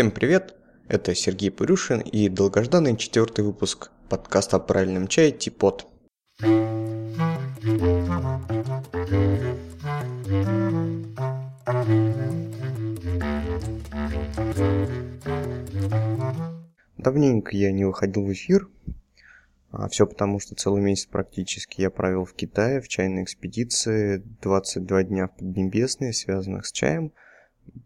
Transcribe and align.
Всем 0.00 0.12
привет, 0.12 0.54
это 0.88 1.14
Сергей 1.14 1.50
Пурюшин 1.50 2.00
и 2.00 2.30
долгожданный 2.30 2.96
четвертый 2.96 3.44
выпуск 3.44 3.90
подкаста 4.08 4.56
о 4.56 4.58
правильном 4.58 5.08
чае 5.08 5.30
Типот. 5.30 5.86
Давненько 16.96 17.54
я 17.54 17.70
не 17.70 17.84
выходил 17.84 18.24
в 18.24 18.32
эфир, 18.32 18.70
а 19.70 19.86
все 19.90 20.06
потому, 20.06 20.40
что 20.40 20.54
целый 20.54 20.80
месяц 20.80 21.04
практически 21.04 21.82
я 21.82 21.90
провел 21.90 22.24
в 22.24 22.32
Китае 22.32 22.80
в 22.80 22.88
чайной 22.88 23.24
экспедиции, 23.24 24.22
22 24.40 25.02
дня 25.02 25.26
в 25.26 25.36
Поднебесной, 25.36 26.14
связанных 26.14 26.64
с 26.64 26.72
чаем. 26.72 27.12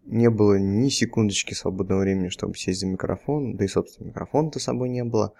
Не 0.05 0.31
было 0.31 0.59
ни 0.59 0.89
секундочки 0.89 1.55
свободного 1.55 2.01
времени, 2.01 2.29
чтобы 2.29 2.57
сесть 2.57 2.81
за 2.81 2.87
микрофон, 2.87 3.57
да 3.57 3.65
и, 3.65 3.69
собственно, 3.69 4.09
микрофона-то 4.09 4.59
с 4.59 4.65
собой 4.65 4.89
не 4.89 5.05
было. 5.05 5.33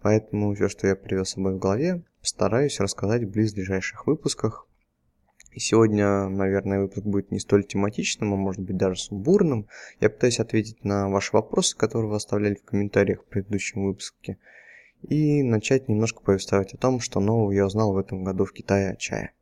Поэтому 0.00 0.54
все, 0.54 0.68
что 0.68 0.86
я 0.86 0.96
привез 0.96 1.28
с 1.28 1.32
собой 1.32 1.54
в 1.54 1.58
голове, 1.58 2.02
стараюсь 2.22 2.80
рассказать 2.80 3.24
в 3.24 3.30
близлежащих 3.30 4.06
выпусках. 4.06 4.66
И 5.52 5.60
сегодня, 5.60 6.28
наверное, 6.28 6.80
выпуск 6.80 7.04
будет 7.04 7.30
не 7.30 7.38
столь 7.38 7.64
тематичным, 7.64 8.32
а 8.32 8.36
может 8.36 8.62
быть 8.62 8.76
даже 8.76 9.00
сумбурным. 9.00 9.68
Я 10.00 10.08
пытаюсь 10.08 10.40
ответить 10.40 10.82
на 10.82 11.10
ваши 11.10 11.30
вопросы, 11.32 11.76
которые 11.76 12.08
вы 12.08 12.16
оставляли 12.16 12.54
в 12.54 12.64
комментариях 12.64 13.22
в 13.22 13.26
предыдущем 13.26 13.84
выпуске 13.84 14.38
и 15.02 15.42
начать 15.42 15.88
немножко 15.88 16.22
повествовать 16.22 16.74
о 16.74 16.78
том, 16.78 17.00
что 17.00 17.20
нового 17.20 17.52
я 17.52 17.66
узнал 17.66 17.92
в 17.92 17.98
этом 17.98 18.24
году 18.24 18.44
в 18.44 18.52
Китае 18.52 18.92
о 18.92 18.96
чае. 18.96 19.32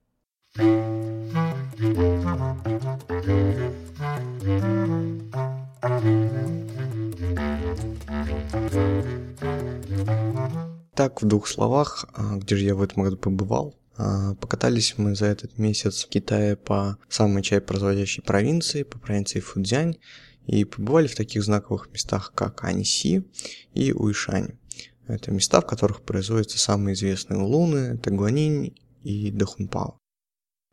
Так, 11.01 11.23
в 11.23 11.27
двух 11.27 11.49
словах, 11.49 12.05
а, 12.13 12.37
где 12.37 12.57
же 12.57 12.65
я 12.67 12.75
в 12.75 12.83
этом 12.83 13.05
году 13.05 13.17
побывал. 13.17 13.75
А, 13.97 14.35
покатались 14.35 14.99
мы 14.99 15.15
за 15.15 15.25
этот 15.29 15.57
месяц 15.57 16.05
в 16.05 16.11
Китае 16.11 16.57
по 16.57 16.99
самой 17.09 17.43
чай 17.43 17.63
производящей 17.63 18.23
провинции, 18.23 18.83
по 18.83 18.99
провинции 18.99 19.41
Фудзянь, 19.41 19.97
и 20.45 20.63
побывали 20.67 21.07
в 21.07 21.15
таких 21.15 21.43
знаковых 21.43 21.91
местах, 21.91 22.33
как 22.35 22.65
Аньси 22.65 23.25
и 23.73 23.95
Уишань. 23.95 24.59
Это 25.07 25.31
места, 25.31 25.63
в 25.63 25.67
которых 25.67 26.03
производятся 26.03 26.59
самые 26.59 26.93
известные 26.93 27.41
луны, 27.41 27.97
Тагуанинь 27.97 28.77
и 29.03 29.31
Дахунпао. 29.31 29.97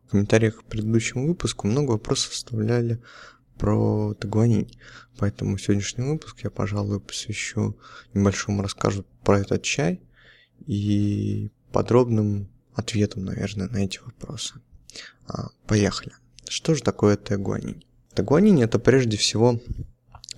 В 0.08 0.10
комментариях 0.10 0.58
к 0.58 0.64
предыдущему 0.66 1.26
выпуску 1.26 1.68
много 1.68 1.92
вопросов 1.92 2.34
вставляли 2.34 3.02
про 3.58 4.14
Тагуанинь, 4.16 4.78
поэтому 5.18 5.58
сегодняшний 5.58 6.04
выпуск 6.04 6.40
я, 6.44 6.50
пожалуй, 6.50 7.00
посвящу 7.00 7.78
небольшому 8.14 8.62
рассказу 8.62 9.06
про 9.24 9.40
этот 9.40 9.64
чай 9.64 10.02
и 10.66 11.50
подробным 11.72 12.50
ответам, 12.74 13.26
наверное, 13.26 13.68
на 13.68 13.78
эти 13.78 14.00
вопросы. 14.00 14.56
А, 15.28 15.50
поехали. 15.66 16.14
Что 16.48 16.76
же 16.76 16.84
такое 16.84 17.18
Тагуанинь? 17.18 17.84
Тагуанинь 18.14 18.62
это 18.62 18.80
прежде 18.80 19.18
всего 19.18 19.60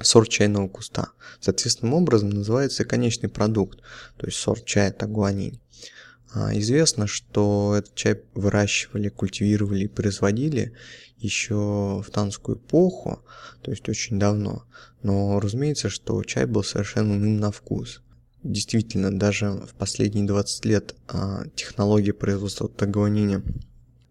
сорт 0.01 0.29
чайного 0.29 0.67
куста. 0.67 1.09
Соответственным 1.39 1.93
образом 1.93 2.29
называется 2.29 2.85
конечный 2.85 3.29
продукт, 3.29 3.79
то 4.17 4.25
есть 4.25 4.37
сорт 4.37 4.65
чая 4.65 4.91
тагуанинь. 4.91 5.59
А, 6.33 6.57
известно, 6.57 7.07
что 7.07 7.75
этот 7.77 7.95
чай 7.95 8.21
выращивали, 8.33 9.09
культивировали 9.09 9.85
и 9.85 9.87
производили 9.87 10.73
еще 11.17 12.03
в 12.05 12.11
танскую 12.11 12.57
эпоху, 12.57 13.23
то 13.61 13.71
есть 13.71 13.87
очень 13.89 14.19
давно. 14.19 14.63
Но 15.01 15.39
разумеется, 15.39 15.89
что 15.89 16.23
чай 16.23 16.45
был 16.45 16.63
совершенно 16.63 17.13
иным 17.13 17.37
на 17.37 17.51
вкус. 17.51 18.01
Действительно, 18.43 19.11
даже 19.17 19.51
в 19.51 19.73
последние 19.77 20.25
20 20.25 20.65
лет 20.65 20.95
а, 21.09 21.43
технология 21.55 22.13
производства 22.13 22.69
тагуанини 22.69 23.41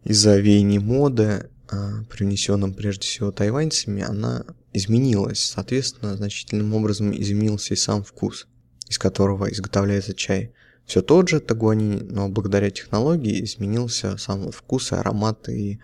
из-за 0.05 0.39
веяний 0.39 0.79
моды, 0.79 1.49
а, 1.71 2.05
привнесенным 2.11 2.75
прежде 2.75 3.07
всего 3.07 3.33
тайваньцами, 3.33 4.03
она 4.03 4.45
изменилась. 4.75 5.41
Соответственно, 5.41 6.17
значительным 6.17 6.75
образом 6.75 7.11
изменился 7.19 7.73
и 7.73 7.77
сам 7.77 8.05
вкус, 8.05 8.47
из 8.89 8.99
которого 8.99 9.51
изготовляется 9.51 10.15
чай. 10.15 10.53
Все 10.85 11.01
тот 11.01 11.29
же 11.29 11.41
тагуанин, 11.41 12.09
но 12.09 12.29
благодаря 12.29 12.71
технологии 12.71 13.45
изменился 13.45 14.19
сам 14.19 14.51
вкус 14.51 14.93
и 14.93 14.97
аромат 14.97 15.49
и 15.49 15.81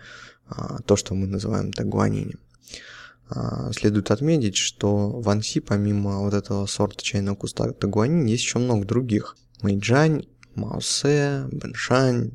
а, 0.47 0.81
то, 0.83 0.95
что 0.95 1.15
мы 1.15 1.25
называем 1.25 1.71
тагуанинем. 1.71 2.39
А, 3.29 3.71
следует 3.73 4.11
отметить, 4.11 4.55
что 4.55 5.09
в 5.09 5.29
Анси, 5.29 5.59
помимо 5.59 6.19
вот 6.19 6.33
этого 6.33 6.65
сорта 6.65 7.03
чайного 7.03 7.35
куста 7.35 7.71
тагуанин, 7.71 8.25
есть 8.25 8.43
еще 8.43 8.59
много 8.59 8.85
других. 8.85 9.35
Мэйджань, 9.61 10.25
Маосе, 10.53 11.47
Бэншань, 11.51 12.31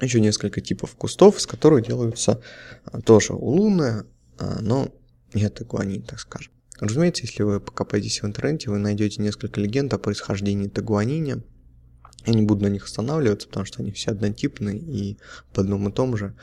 еще 0.00 0.20
несколько 0.20 0.60
типов 0.60 0.94
кустов, 0.94 1.38
из 1.38 1.46
которых 1.46 1.86
делаются 1.86 2.40
а, 2.84 3.00
тоже 3.00 3.32
улуны, 3.32 4.04
а, 4.38 4.58
но 4.60 4.88
нет 5.32 5.54
тагуанин, 5.54 6.02
так 6.02 6.20
скажем. 6.20 6.52
Разумеется, 6.80 7.24
если 7.24 7.42
вы 7.42 7.60
покопаетесь 7.60 8.22
в 8.22 8.26
интернете, 8.26 8.70
вы 8.70 8.78
найдете 8.78 9.20
несколько 9.22 9.60
легенд 9.60 9.92
о 9.94 9.98
происхождении 9.98 10.68
тагуаниня. 10.68 11.42
Я 12.26 12.34
не 12.34 12.42
буду 12.42 12.64
на 12.64 12.68
них 12.68 12.84
останавливаться, 12.84 13.48
потому 13.48 13.66
что 13.66 13.82
они 13.82 13.90
все 13.90 14.10
однотипны 14.10 14.76
и 14.76 15.18
по 15.52 15.62
одному 15.62 15.88
и 15.88 15.92
тому 15.92 16.16
же. 16.16 16.36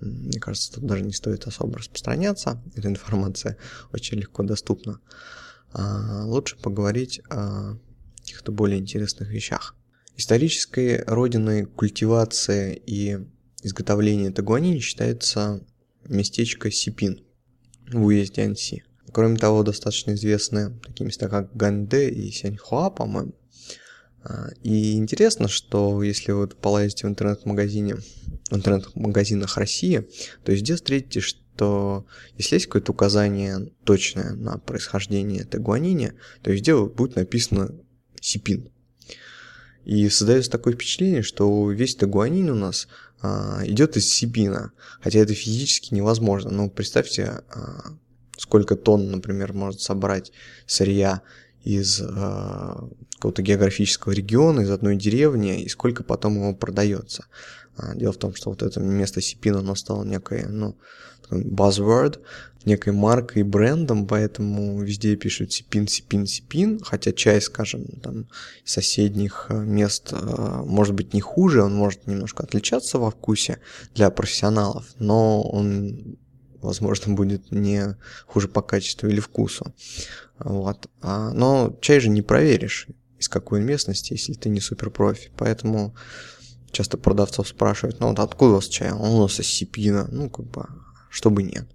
Мне 0.00 0.38
кажется, 0.38 0.72
тут 0.72 0.86
даже 0.86 1.02
не 1.02 1.12
стоит 1.12 1.46
особо 1.46 1.78
распространяться. 1.78 2.62
Эта 2.74 2.88
информация 2.88 3.56
очень 3.92 4.18
легко 4.18 4.42
доступна. 4.42 5.00
А 5.72 6.24
лучше 6.26 6.56
поговорить 6.56 7.20
о 7.30 7.76
каких-то 8.18 8.52
более 8.52 8.78
интересных 8.78 9.28
вещах. 9.28 9.74
Исторической 10.16 11.04
родиной 11.06 11.66
культивации 11.66 12.80
и 12.86 13.18
изготовления 13.62 14.30
тагуанини 14.30 14.78
считается 14.78 15.64
местечко 16.04 16.70
Сипин 16.70 17.22
в 17.90 18.04
уезде 18.04 18.44
Анси. 18.44 18.84
Кроме 19.12 19.36
того, 19.36 19.62
достаточно 19.62 20.12
известны 20.12 20.78
такие 20.84 21.04
места, 21.06 21.28
как 21.28 21.54
Ганде 21.56 22.08
и 22.08 22.30
Сяньхуа, 22.30 22.90
по-моему. 22.90 23.34
А, 24.28 24.48
и 24.62 24.94
интересно, 24.94 25.48
что 25.48 26.02
если 26.02 26.32
вы 26.32 26.48
полазите 26.48 27.06
в 27.06 27.10
интернет-магазине, 27.10 27.96
в 28.50 28.56
интернет-магазинах 28.56 29.56
России, 29.56 30.08
то 30.44 30.52
везде 30.52 30.74
встретите, 30.74 31.20
что 31.20 32.06
если 32.36 32.56
есть 32.56 32.66
какое-то 32.66 32.92
указание 32.92 33.70
точное 33.84 34.32
на 34.32 34.58
происхождение 34.58 35.44
тагуанини, 35.44 36.14
то 36.42 36.50
везде 36.50 36.76
будет 36.76 37.16
написано 37.16 37.72
Сипин. 38.20 38.70
И 39.84 40.08
создается 40.08 40.50
такое 40.50 40.74
впечатление, 40.74 41.22
что 41.22 41.70
весь 41.70 41.94
тагуанин 41.94 42.50
у 42.50 42.54
нас 42.56 42.88
а, 43.22 43.62
идет 43.64 43.96
из 43.96 44.12
Сибина, 44.12 44.72
хотя 45.00 45.20
это 45.20 45.34
физически 45.34 45.94
невозможно. 45.94 46.50
Ну, 46.50 46.68
представьте, 46.68 47.42
а, 47.50 47.96
сколько 48.36 48.74
тонн, 48.74 49.10
например, 49.10 49.52
может 49.52 49.80
собрать 49.80 50.32
сырья 50.66 51.22
из 51.66 52.00
а, 52.00 52.88
какого-то 53.16 53.42
географического 53.42 54.12
региона, 54.12 54.60
из 54.60 54.70
одной 54.70 54.96
деревни, 54.96 55.62
и 55.62 55.68
сколько 55.68 56.04
потом 56.04 56.36
его 56.36 56.54
продается. 56.54 57.26
А, 57.76 57.94
дело 57.96 58.12
в 58.12 58.18
том, 58.18 58.34
что 58.34 58.50
вот 58.50 58.62
это 58.62 58.78
место 58.78 59.20
Сипина, 59.20 59.58
оно 59.58 59.74
стало 59.74 60.04
некое, 60.04 60.46
ну, 60.48 60.78
buzzword, 61.28 62.20
некой 62.64 62.92
маркой 62.92 63.40
и 63.40 63.44
брендом, 63.44 64.06
поэтому 64.06 64.80
везде 64.80 65.16
пишут 65.16 65.52
Сипин, 65.52 65.88
Сипин, 65.88 66.26
Сипин, 66.26 66.78
хотя 66.80 67.12
чай, 67.12 67.40
скажем, 67.40 67.84
там, 68.00 68.28
соседних 68.64 69.46
э, 69.48 69.58
мест 69.58 70.12
э, 70.12 70.62
может 70.64 70.94
быть 70.94 71.14
не 71.14 71.20
хуже, 71.20 71.64
он 71.64 71.74
может 71.74 72.06
немножко 72.06 72.44
отличаться 72.44 72.98
во 72.98 73.10
вкусе 73.10 73.58
для 73.94 74.10
профессионалов, 74.10 74.86
но 74.98 75.42
он 75.42 76.16
возможно, 76.66 77.14
будет 77.14 77.50
не 77.52 77.96
хуже 78.26 78.48
по 78.48 78.62
качеству 78.62 79.08
или 79.08 79.20
вкусу. 79.20 79.74
Вот. 80.38 80.88
А, 81.00 81.32
но 81.32 81.76
чай 81.80 82.00
же 82.00 82.08
не 82.08 82.22
проверишь, 82.22 82.88
из 83.18 83.28
какой 83.28 83.62
местности, 83.62 84.12
если 84.12 84.34
ты 84.34 84.48
не 84.48 84.60
суперпрофи. 84.60 85.30
Поэтому 85.36 85.94
часто 86.70 86.98
продавцов 86.98 87.48
спрашивают, 87.48 88.00
ну 88.00 88.08
вот 88.08 88.18
откуда 88.18 88.52
у 88.52 88.54
вас 88.56 88.68
чай? 88.68 88.92
Он 88.92 89.10
у 89.10 89.22
нас 89.22 89.40
из 89.40 89.46
Сипина. 89.46 90.08
Ну, 90.10 90.28
как 90.28 90.46
бы, 90.46 90.66
чтобы 91.08 91.42
нет. 91.42 91.66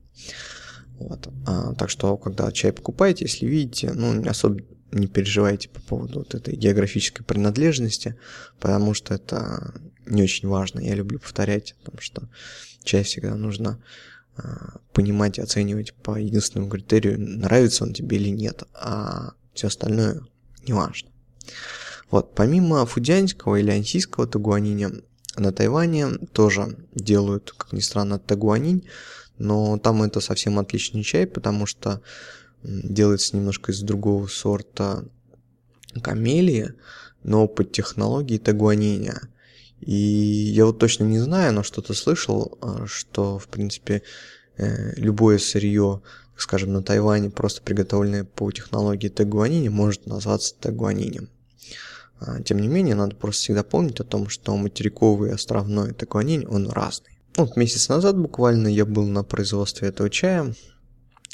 Вот. 0.99 1.29
А, 1.47 1.73
так 1.73 1.89
что, 1.89 2.15
когда 2.17 2.51
чай 2.51 2.71
покупаете, 2.71 3.25
если 3.25 3.47
видите, 3.47 3.91
ну, 3.93 4.23
особо 4.29 4.61
не 4.91 5.07
переживайте 5.07 5.69
по 5.69 5.81
поводу 5.81 6.19
вот 6.19 6.35
этой 6.35 6.55
географической 6.55 7.25
принадлежности, 7.25 8.17
потому 8.59 8.93
что 8.93 9.13
это 9.13 9.73
не 10.05 10.21
очень 10.23 10.47
важно. 10.47 10.79
Я 10.79 10.95
люблю 10.95 11.17
повторять, 11.19 11.75
потому 11.83 12.01
что 12.01 12.29
чай 12.83 13.03
всегда 13.03 13.35
нужно 13.35 13.81
понимать 14.93 15.38
и 15.38 15.41
оценивать 15.41 15.93
по 15.93 16.17
единственному 16.17 16.69
критерию, 16.69 17.19
нравится 17.19 17.83
он 17.83 17.93
тебе 17.93 18.17
или 18.17 18.29
нет, 18.29 18.63
а 18.73 19.33
все 19.53 19.67
остальное 19.67 20.21
не 20.67 20.73
важно. 20.73 21.09
Вот, 22.09 22.35
помимо 22.35 22.85
фудзянского 22.85 23.57
или 23.57 23.71
ансийского 23.71 24.27
тагуаниня, 24.27 24.91
на 25.38 25.53
Тайване 25.53 26.09
тоже 26.33 26.77
делают, 26.93 27.53
как 27.57 27.71
ни 27.71 27.79
странно, 27.79 28.19
тагуанинь, 28.19 28.88
но 29.38 29.77
там 29.77 30.03
это 30.03 30.19
совсем 30.19 30.59
отличный 30.59 31.03
чай, 31.03 31.25
потому 31.25 31.65
что 31.65 32.01
делается 32.63 33.35
немножко 33.35 33.71
из 33.71 33.81
другого 33.81 34.27
сорта 34.27 35.05
камелии, 36.03 36.73
но 37.23 37.47
под 37.47 37.71
технологией 37.71 38.39
тагуанения. 38.39 39.21
И 39.81 39.93
я 39.93 40.65
вот 40.65 40.79
точно 40.79 41.05
не 41.05 41.19
знаю, 41.19 41.53
но 41.53 41.63
что-то 41.63 41.93
слышал, 41.93 42.57
а, 42.61 42.85
что, 42.85 43.39
в 43.39 43.47
принципе, 43.47 44.03
э, 44.57 44.93
любое 44.95 45.39
сырье, 45.39 46.01
скажем, 46.37 46.71
на 46.71 46.83
Тайване, 46.83 47.29
просто 47.29 47.61
приготовленное 47.61 48.23
по 48.23 48.51
технологии 48.51 49.09
тагуанини, 49.09 49.69
может 49.69 50.05
назваться 50.05 50.55
тагуанинем. 50.59 51.29
А, 52.19 52.41
тем 52.43 52.59
не 52.59 52.67
менее, 52.67 52.93
надо 52.93 53.15
просто 53.15 53.41
всегда 53.41 53.63
помнить 53.63 53.99
о 53.99 54.03
том, 54.03 54.29
что 54.29 54.55
материковый 54.55 55.33
островной 55.33 55.93
тагуанинь, 55.93 56.45
он 56.45 56.69
разный. 56.69 57.17
Вот 57.35 57.55
месяц 57.57 57.89
назад 57.89 58.17
буквально 58.17 58.67
я 58.67 58.85
был 58.85 59.07
на 59.07 59.23
производстве 59.23 59.87
этого 59.87 60.09
чая, 60.11 60.53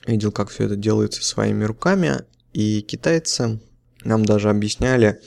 видел, 0.05 0.31
как 0.31 0.49
все 0.49 0.65
это 0.65 0.77
делается 0.77 1.23
своими 1.23 1.65
руками, 1.65 2.21
и 2.53 2.81
китайцы 2.81 3.59
нам 4.05 4.23
даже 4.23 4.49
объясняли 4.49 5.19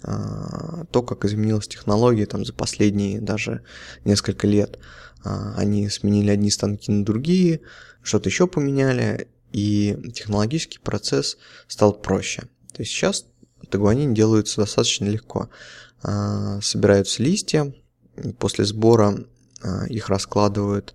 то, 0.00 1.02
как 1.02 1.24
изменилась 1.24 1.66
технология 1.66 2.26
там 2.26 2.44
за 2.44 2.52
последние 2.52 3.20
даже 3.20 3.62
несколько 4.04 4.46
лет. 4.46 4.78
А, 5.24 5.54
они 5.56 5.88
сменили 5.88 6.30
одни 6.30 6.50
станки 6.50 6.90
на 6.90 7.04
другие, 7.04 7.60
что-то 8.02 8.28
еще 8.28 8.46
поменяли, 8.46 9.28
и 9.52 9.96
технологический 10.14 10.78
процесс 10.78 11.38
стал 11.66 11.92
проще. 11.94 12.42
То 12.72 12.82
есть 12.82 12.92
сейчас 12.92 13.26
тагуанин 13.70 14.14
делается 14.14 14.60
достаточно 14.60 15.06
легко. 15.06 15.48
А, 16.02 16.60
собираются 16.60 17.22
листья, 17.22 17.74
после 18.38 18.64
сбора 18.64 19.24
а, 19.62 19.86
их 19.86 20.08
раскладывают, 20.08 20.94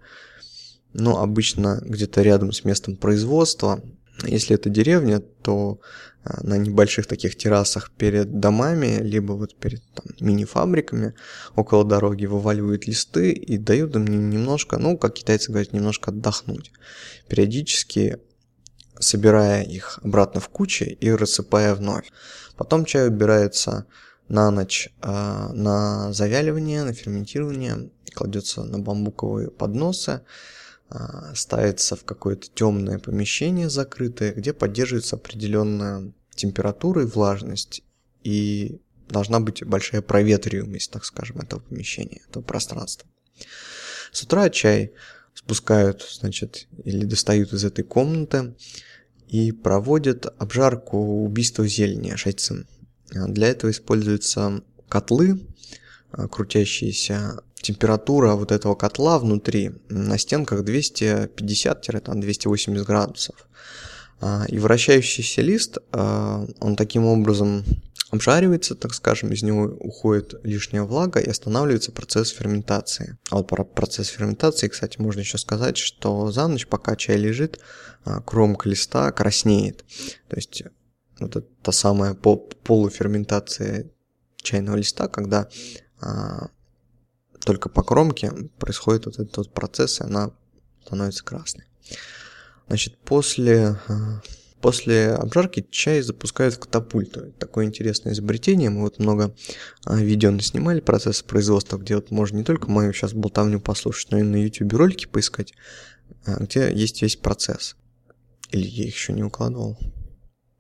ну, 0.94 1.18
обычно 1.18 1.82
где-то 1.84 2.22
рядом 2.22 2.52
с 2.52 2.64
местом 2.64 2.96
производства. 2.96 3.82
Если 4.22 4.56
это 4.56 4.70
деревня, 4.70 5.20
то 5.20 5.80
а, 6.24 6.46
на 6.46 6.58
небольших 6.58 7.08
таких 7.08 7.36
террасах 7.36 7.92
перед 7.92 8.40
домами, 8.40 9.00
либо 9.02 9.34
вот 9.34 9.56
перед 9.56 9.82
мини-фабриками 10.20 11.16
около 11.56 11.84
дороги 11.84 12.26
вываливают 12.26 12.88
листы 12.88 13.32
и 13.32 13.58
дают 13.58 13.96
им 13.96 14.30
немножко, 14.30 14.78
ну, 14.78 14.98
как 14.98 15.14
китайцы 15.14 15.52
говорят, 15.52 15.74
немножко 15.74 16.12
отдохнуть. 16.12 16.72
Периодически 17.28 18.20
собирая 19.00 19.64
их 19.64 20.00
обратно 20.04 20.40
в 20.40 20.50
кучи 20.50 20.84
и 20.84 21.10
рассыпая 21.12 21.76
вновь. 21.76 22.12
Потом 22.56 22.86
чай 22.86 23.08
убирается 23.08 23.86
на 24.30 24.52
ночь 24.52 24.90
э, 25.02 25.08
на 25.08 26.14
завяливание, 26.14 26.84
на 26.84 26.94
ферментирование, 26.94 27.90
кладется 28.14 28.64
на 28.64 28.80
бамбуковые 28.80 29.50
подносы, 29.50 30.22
ставится 31.36 31.96
в 31.96 32.04
какое-то 32.04 32.48
темное 32.54 33.00
помещение 33.00 33.70
закрытое, 33.70 34.34
где 34.34 34.54
поддерживается 34.54 35.16
определенная 35.16 36.12
температура 36.36 37.04
и 37.04 37.06
влажность, 37.06 37.84
и 38.24 38.80
должна 39.10 39.40
быть 39.40 39.64
большая 39.64 40.02
проветриваемость, 40.02 40.92
так 40.92 41.06
скажем, 41.06 41.40
этого 41.40 41.60
помещения, 41.62 42.22
этого 42.30 42.44
пространства. 42.44 43.08
С 44.12 44.24
утра 44.24 44.50
чай 44.50 44.94
спускают, 45.34 46.08
значит, 46.20 46.68
или 46.84 47.06
достают 47.06 47.54
из 47.54 47.66
этой 47.66 47.84
комнаты 47.84 48.56
и 49.28 49.52
проводят 49.52 50.28
обжарку 50.38 51.24
убийства 51.24 51.68
зелени 51.68 52.16
шайцин. 52.16 52.68
Для 53.10 53.48
этого 53.48 53.72
используются 53.72 54.64
котлы, 54.90 55.40
а, 56.12 56.28
крутящиеся. 56.28 57.42
Температура 57.64 58.36
вот 58.36 58.52
этого 58.52 58.76
котла 58.76 59.18
внутри 59.18 59.72
на 59.88 60.18
стенках 60.18 60.66
250-280 60.66 62.84
градусов. 62.84 63.48
А, 64.20 64.44
и 64.50 64.60
вращающийся 64.60 65.42
лист, 65.42 65.78
а, 65.94 66.46
он 66.60 66.76
таким 66.76 67.06
образом 67.06 67.64
обжаривается, 68.12 68.76
так 68.76 68.94
скажем, 68.94 69.32
из 69.32 69.44
него 69.44 69.64
уходит 69.64 70.42
лишняя 70.44 70.84
влага 70.84 71.22
и 71.22 71.30
останавливается 71.30 71.94
процесс 71.94 72.32
ферментации. 72.32 73.18
А 73.30 73.38
вот 73.38 73.48
про 73.48 73.64
процесс 73.64 74.10
ферментации, 74.10 74.68
кстати, 74.68 75.00
можно 75.00 75.22
еще 75.22 75.38
сказать, 75.38 75.78
что 75.78 76.32
за 76.32 76.48
ночь, 76.48 76.68
пока 76.68 76.98
чай 76.98 77.16
лежит, 77.16 77.62
кромка 78.26 78.68
листа 78.68 79.10
краснеет. 79.14 79.86
То 80.28 80.36
есть 80.36 80.64
вот 81.20 81.38
это 81.38 81.48
та 81.62 81.72
самая 81.72 82.14
полуферментация 82.14 83.90
чайного 84.42 84.76
листа, 84.76 85.08
когда 85.08 85.48
а, 86.02 86.50
только 87.46 87.70
по 87.70 87.84
кромке 87.84 88.32
происходит 88.58 89.06
вот 89.06 89.20
этот 89.20 89.38
вот 89.38 89.54
процесс, 89.54 90.00
и 90.00 90.04
она 90.04 90.32
становится 90.86 91.24
красной. 91.24 91.66
Значит, 92.68 92.98
после, 93.00 93.78
а, 93.88 94.22
после 94.62 95.12
обжарки 95.12 95.66
чай 95.70 96.02
запускают 96.02 96.56
в 96.56 96.60
катапульту. 96.60 97.32
Такое 97.34 97.66
интересное 97.66 98.14
изобретение. 98.14 98.70
Мы 98.70 98.82
вот 98.82 99.00
много 99.00 99.36
а, 99.86 99.98
видео 99.98 100.32
наснимали 100.32 100.80
процесс 100.80 101.22
производства, 101.22 101.78
где 101.78 101.96
вот 101.96 102.12
можно 102.12 102.38
не 102.38 102.44
только 102.44 102.70
мою 102.70 102.94
сейчас 102.94 103.14
болтовню 103.14 103.60
послушать, 103.60 104.12
но 104.12 104.20
и 104.20 104.24
на 104.24 104.42
YouTube 104.42 104.74
ролики 104.74 105.06
поискать, 105.06 105.54
а, 106.26 106.44
где 106.44 106.74
есть 106.74 107.02
весь 107.02 107.18
процесс. 107.18 107.76
Или 108.52 108.68
я 108.68 108.86
их 108.86 108.96
еще 108.96 109.14
не 109.14 109.24
укладывал. 109.24 109.78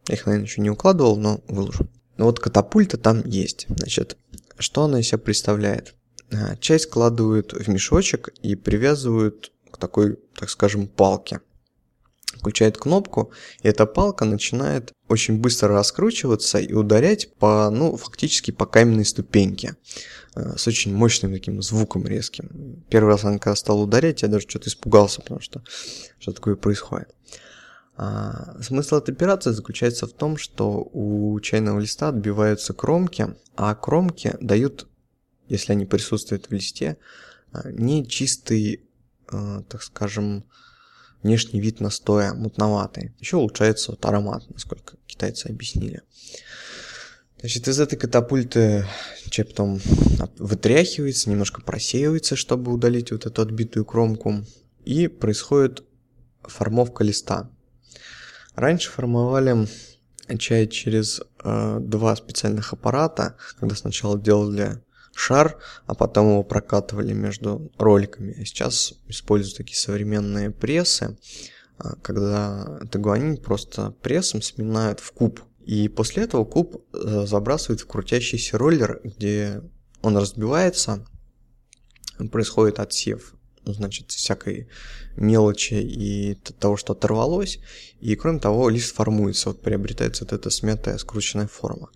Я 0.08 0.16
их, 0.16 0.26
наверное, 0.26 0.48
еще 0.48 0.62
не 0.62 0.70
укладывал, 0.70 1.16
но 1.18 1.42
выложу. 1.48 1.88
Ну 2.18 2.26
вот 2.26 2.40
катапульта 2.40 2.98
там 2.98 3.26
есть. 3.26 3.68
Значит, 3.70 4.18
что 4.58 4.84
она 4.84 5.00
из 5.00 5.08
себя 5.08 5.18
представляет? 5.18 5.96
А, 6.34 6.56
часть 6.58 6.86
складывают 6.86 7.54
в 7.54 7.68
мешочек 7.68 8.30
и 8.42 8.56
привязывают 8.56 9.52
к 9.72 9.78
такой, 9.78 10.18
так 10.38 10.50
скажем, 10.50 10.88
палке. 10.88 11.42
Включает 12.36 12.78
кнопку, 12.78 13.32
и 13.62 13.68
эта 13.68 13.86
палка 13.86 14.26
начинает 14.26 14.92
очень 15.08 15.40
быстро 15.40 15.70
раскручиваться 15.70 16.58
и 16.58 16.74
ударять 16.74 17.34
по, 17.36 17.70
ну, 17.70 17.96
фактически 17.96 18.52
по 18.52 18.66
каменной 18.66 19.06
ступеньке. 19.06 19.76
А, 20.36 20.58
с 20.58 20.68
очень 20.68 20.96
мощным 20.96 21.34
таким 21.34 21.62
звуком 21.62 22.06
резким. 22.06 22.84
Первый 22.90 23.10
раз 23.10 23.24
она 23.24 23.38
когда 23.38 23.56
стала 23.56 23.82
ударять, 23.82 24.24
я 24.24 24.28
даже 24.28 24.48
что-то 24.48 24.70
испугался, 24.70 25.22
потому 25.22 25.42
что 25.42 25.62
что 26.20 26.32
такое 26.32 26.56
происходит. 26.56 27.10
А, 27.96 28.58
смысл 28.62 28.96
этой 28.96 29.14
операции 29.14 29.52
заключается 29.52 30.08
в 30.08 30.14
том, 30.14 30.38
что 30.38 30.90
у 30.94 31.40
чайного 31.42 31.80
листа 31.80 32.10
отбиваются 32.10 32.74
кромки, 32.74 33.36
а 33.56 33.76
кромки 33.76 34.36
дают, 34.42 34.88
если 35.48 35.74
они 35.74 35.86
присутствуют 35.86 36.48
в 36.48 36.54
листе, 36.54 36.98
а, 37.52 37.72
не 37.72 38.08
чистый, 38.08 38.84
а, 39.28 39.62
так 39.64 39.84
скажем, 39.84 40.46
внешний 41.22 41.60
вид 41.60 41.80
настоя, 41.80 42.34
мутноватый. 42.34 43.14
Еще 43.20 43.38
улучшается 43.38 43.92
вот 43.92 44.06
аромат, 44.06 44.44
насколько 44.50 44.98
китайцы 45.08 45.48
объяснили. 45.48 46.02
Значит, 47.40 47.68
из 47.68 47.80
этой 47.80 47.98
катапульты 47.98 48.86
чай 49.30 49.46
потом 49.46 49.80
вытряхивается, 50.38 51.30
немножко 51.30 51.62
просеивается, 51.62 52.36
чтобы 52.36 52.72
удалить 52.72 53.12
вот 53.12 53.26
эту 53.26 53.42
отбитую 53.42 53.84
кромку. 53.84 54.46
И 54.86 55.08
происходит 55.08 55.84
формовка 56.44 57.04
листа. 57.04 57.50
Раньше 58.56 58.92
формовали 58.92 59.68
чай 60.40 60.68
через 60.68 61.22
э, 61.44 61.80
два 61.82 62.16
специальных 62.16 62.72
аппарата, 62.74 63.36
когда 63.60 63.76
сначала 63.76 64.20
делали 64.20 64.82
шар, 65.14 65.58
а 65.86 65.96
потом 65.96 66.32
его 66.32 66.44
прокатывали 66.44 67.14
между 67.14 67.72
роликами. 67.78 68.36
А 68.40 68.46
сейчас 68.46 68.94
используют 69.08 69.58
такие 69.58 69.78
современные 69.78 70.52
прессы, 70.52 71.18
э, 71.80 71.90
когда 72.02 72.80
тагуанин 72.92 73.38
просто 73.38 73.92
прессом 74.02 74.42
сминают 74.42 75.00
в 75.00 75.12
куб. 75.12 75.42
И 75.66 75.88
после 75.88 76.24
этого 76.24 76.46
куб 76.46 76.84
э, 76.94 77.26
забрасывают 77.26 77.82
в 77.82 77.88
крутящийся 77.88 78.58
роллер, 78.58 79.00
где 79.04 79.62
он 80.02 80.18
разбивается, 80.18 81.06
происходит 82.32 82.80
отсев 82.80 83.36
значит, 83.66 84.12
всякой 84.12 84.68
мелочи 85.16 85.76
и 85.76 86.36
того, 86.60 86.78
что 86.78 86.94
оторвалось. 86.94 87.60
И 88.02 88.16
кроме 88.16 88.40
того, 88.40 88.70
лист 88.70 88.94
формуется, 88.96 89.50
вот 89.50 89.62
приобретается 89.62 90.26
вот 90.26 90.34
эта 90.34 90.50
смятая 90.50 90.98
скрученная 90.98 91.48
форма. 91.48 91.90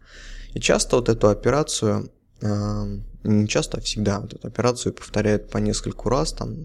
И 0.53 0.59
часто 0.59 0.95
вот 0.95 1.09
эту 1.09 1.29
операцию, 1.29 2.11
не 2.41 3.47
часто, 3.47 3.77
а 3.77 3.81
всегда 3.81 4.19
вот 4.19 4.33
эту 4.33 4.47
операцию 4.47 4.93
повторяют 4.93 5.49
по 5.49 5.57
нескольку 5.57 6.09
раз, 6.09 6.33
там, 6.33 6.55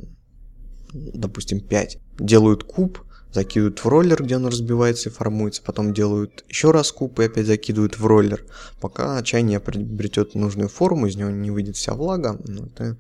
допустим, 0.93 1.61
5. 1.61 1.99
Делают 2.19 2.65
куб, 2.65 3.01
закидывают 3.33 3.79
в 3.79 3.89
роллер, 3.89 4.23
где 4.23 4.37
он 4.37 4.47
разбивается 4.47 5.09
и 5.09 5.13
формуется, 5.13 5.63
потом 5.63 5.95
делают 5.95 6.45
еще 6.49 6.71
раз 6.71 6.93
куб 6.93 7.19
и 7.21 7.25
опять 7.25 7.47
закидывают 7.47 7.99
в 7.99 8.07
роллер, 8.07 8.45
пока 8.81 9.23
чай 9.23 9.43
не 9.43 9.59
приобретет 9.59 10.35
нужную 10.35 10.69
форму, 10.69 11.07
из 11.07 11.17
него 11.17 11.31
не 11.31 11.51
выйдет 11.51 11.77
вся 11.77 11.95
влага, 11.95 12.39
ну, 12.45 12.67
это 12.67 12.99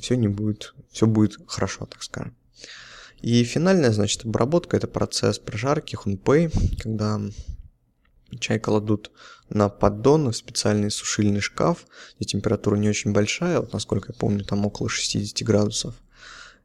все 0.00 0.16
не 0.16 0.26
будет, 0.26 0.74
все 0.90 1.06
будет 1.06 1.38
хорошо, 1.46 1.86
так 1.86 2.02
скажем. 2.02 2.34
И 3.20 3.44
финальная, 3.44 3.92
значит, 3.92 4.24
обработка– 4.24 4.76
это 4.78 4.88
процесс 4.88 5.38
прожарки, 5.38 5.94
хунпэй, 5.94 6.50
когда 6.82 7.20
чай 8.40 8.58
кладут 8.58 9.12
на 9.50 9.68
поддон 9.68 10.30
в 10.30 10.36
специальный 10.36 10.90
сушильный 10.90 11.40
шкаф, 11.40 11.86
где 12.16 12.26
температура 12.26 12.76
не 12.76 12.88
очень 12.88 13.12
большая, 13.12 13.60
вот 13.60 13.72
насколько 13.72 14.12
я 14.12 14.18
помню, 14.18 14.44
там 14.44 14.64
около 14.66 14.88
60 14.88 15.46
градусов. 15.46 15.94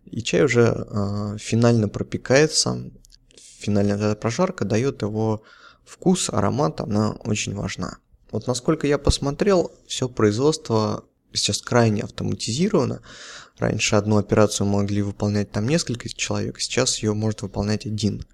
И 0.05 0.21
чай 0.21 0.43
уже 0.43 0.85
э, 0.87 1.37
финально 1.39 1.89
пропекается, 1.89 2.91
финальная 3.35 3.95
эта 3.95 4.15
прожарка 4.15 4.65
дает 4.65 5.01
его 5.01 5.41
вкус, 5.83 6.29
аромат, 6.29 6.81
она 6.81 7.11
очень 7.23 7.55
важна. 7.55 7.97
Вот 8.31 8.47
насколько 8.47 8.85
я 8.87 8.97
посмотрел, 8.97 9.71
все 9.87 10.07
производство 10.07 11.05
сейчас 11.35 11.61
крайне 11.61 12.03
автоматизировано. 12.03 13.01
Раньше 13.57 13.95
одну 13.95 14.17
операцию 14.17 14.67
могли 14.67 15.01
выполнять 15.01 15.51
там 15.51 15.67
несколько 15.67 16.09
человек, 16.09 16.59
сейчас 16.59 16.99
ее 16.99 17.13
может 17.13 17.41
выполнять 17.41 17.85
один. 17.85 18.25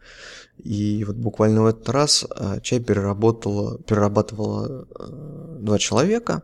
И 0.57 1.03
вот 1.05 1.15
буквально 1.15 1.63
в 1.63 1.67
этот 1.67 1.87
раз 1.89 2.25
э, 2.35 2.59
чай 2.61 2.79
переработало, 2.79 3.77
перерабатывало 3.79 4.87
э, 4.99 5.57
два 5.59 5.77
человека, 5.77 6.43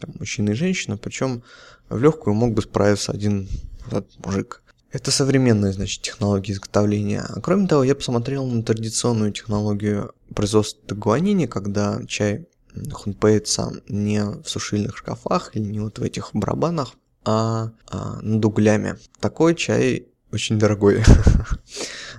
там, 0.00 0.14
мужчина 0.18 0.50
и 0.50 0.54
женщина, 0.54 0.96
причем 0.96 1.42
в 1.88 1.98
легкую 1.98 2.34
мог 2.34 2.54
бы 2.54 2.62
справиться 2.62 3.12
один 3.12 3.48
этот 3.86 4.24
мужик. 4.24 4.62
Это 4.90 5.10
современные, 5.10 5.72
значит, 5.72 6.02
технологии 6.02 6.52
изготовления. 6.52 7.24
А 7.28 7.40
кроме 7.40 7.66
того, 7.66 7.82
я 7.82 7.94
посмотрел 7.94 8.46
на 8.46 8.62
традиционную 8.62 9.32
технологию 9.32 10.12
производства 10.34 10.94
гуанини, 10.94 11.46
когда 11.46 12.00
чай 12.06 12.46
хунпеется 12.92 13.72
не 13.88 14.24
в 14.24 14.44
сушильных 14.46 14.96
шкафах 14.96 15.54
или 15.54 15.64
не 15.64 15.80
вот 15.80 15.98
в 15.98 16.02
этих 16.02 16.30
барабанах, 16.32 16.94
а, 17.24 17.72
а 17.88 18.20
над 18.20 18.44
углями. 18.44 18.96
Такой 19.20 19.54
чай 19.54 20.08
очень 20.32 20.58
дорогой. 20.58 21.02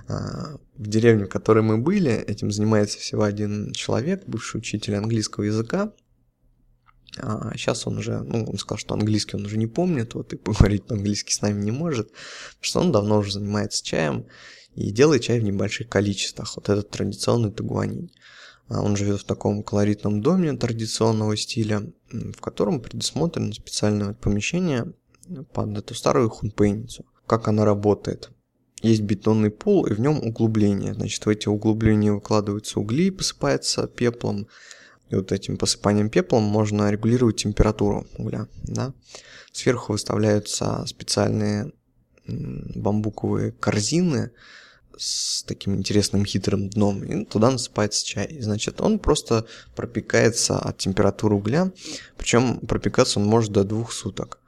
А, 0.08 0.58
в 0.76 0.86
деревне, 0.86 1.24
в 1.24 1.28
которой 1.28 1.64
мы 1.64 1.78
были, 1.78 2.12
этим 2.12 2.52
занимается 2.52 3.00
всего 3.00 3.24
один 3.24 3.72
человек, 3.72 4.22
бывший 4.28 4.58
учитель 4.58 4.94
английского 4.94 5.42
языка. 5.42 5.92
А 7.18 7.50
сейчас 7.56 7.88
он 7.88 7.98
уже, 7.98 8.22
ну, 8.22 8.44
он 8.44 8.56
сказал, 8.56 8.78
что 8.78 8.94
английский 8.94 9.36
он 9.36 9.46
уже 9.46 9.58
не 9.58 9.66
помнит, 9.66 10.14
вот 10.14 10.32
и 10.32 10.36
поговорить 10.36 10.84
по-английски 10.84 11.32
с 11.32 11.42
нами 11.42 11.60
не 11.60 11.72
может, 11.72 12.12
что 12.60 12.78
он 12.78 12.92
давно 12.92 13.18
уже 13.18 13.32
занимается 13.32 13.84
чаем 13.84 14.26
и 14.76 14.92
делает 14.92 15.22
чай 15.22 15.40
в 15.40 15.44
небольших 15.44 15.88
количествах. 15.88 16.54
Вот 16.54 16.68
этот 16.68 16.90
традиционный 16.90 17.50
тугуанинь. 17.50 18.12
А 18.68 18.82
он 18.82 18.96
живет 18.96 19.20
в 19.20 19.24
таком 19.24 19.62
колоритном 19.62 20.22
доме 20.22 20.52
традиционного 20.52 21.36
стиля, 21.36 21.82
в 22.10 22.40
котором 22.40 22.80
предусмотрено 22.80 23.52
специальное 23.52 24.14
помещение 24.14 24.92
под 25.52 25.76
эту 25.78 25.94
старую 25.94 26.30
хунпейницу. 26.30 27.04
Как 27.26 27.48
она 27.48 27.64
работает? 27.64 28.30
Есть 28.82 29.02
бетонный 29.02 29.50
пол 29.50 29.86
и 29.86 29.94
в 29.94 30.00
нем 30.00 30.18
углубление. 30.18 30.94
Значит, 30.94 31.24
в 31.24 31.28
эти 31.28 31.48
углубления 31.48 32.12
выкладываются 32.12 32.78
угли, 32.80 33.10
посыпается 33.10 33.86
пеплом. 33.86 34.48
И 35.10 35.14
вот 35.14 35.32
этим 35.32 35.56
посыпанием 35.56 36.10
пеплом 36.10 36.42
можно 36.42 36.90
регулировать 36.90 37.36
температуру 37.36 38.06
угля. 38.18 38.48
Да? 38.64 38.92
Сверху 39.52 39.92
выставляются 39.92 40.84
специальные 40.86 41.72
бамбуковые 42.26 43.52
корзины, 43.52 44.32
с 44.96 45.42
таким 45.42 45.76
интересным 45.76 46.24
хитрым 46.24 46.68
дном, 46.68 47.04
и 47.04 47.24
туда 47.24 47.50
насыпается 47.50 48.04
чай. 48.04 48.26
И, 48.26 48.40
значит, 48.40 48.80
он 48.80 48.98
просто 48.98 49.46
пропекается 49.74 50.58
от 50.58 50.78
температуры 50.78 51.34
угля, 51.34 51.72
причем 52.16 52.60
пропекаться 52.60 53.20
он 53.20 53.26
может 53.26 53.52
до 53.52 53.64
двух 53.64 53.92
суток. 53.92 54.40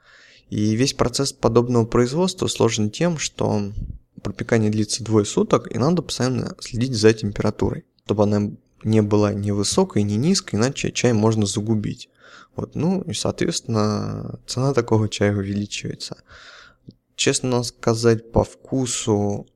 И 0.49 0.75
весь 0.75 0.93
процесс 0.93 1.31
подобного 1.31 1.85
производства 1.85 2.47
сложен 2.47 2.89
тем, 2.89 3.17
что 3.17 3.71
пропекание 4.23 4.71
длится 4.71 5.03
двое 5.03 5.25
суток, 5.25 5.73
и 5.73 5.77
надо 5.77 6.01
постоянно 6.01 6.55
следить 6.59 6.95
за 6.95 7.13
температурой, 7.13 7.85
чтобы 8.05 8.23
она 8.23 8.51
не 8.83 9.01
была 9.01 9.33
ни 9.33 9.51
высокой, 9.51 10.03
ни 10.03 10.13
низкой, 10.13 10.55
иначе 10.55 10.91
чай 10.91 11.13
можно 11.13 11.45
загубить. 11.45 12.09
Вот, 12.55 12.75
ну 12.75 13.01
и, 13.01 13.13
соответственно, 13.13 14.39
цена 14.47 14.73
такого 14.73 15.07
чая 15.07 15.35
увеличивается. 15.35 16.17
Честно 17.15 17.63
сказать, 17.63 18.31
по 18.31 18.43
вкусу 18.43 19.47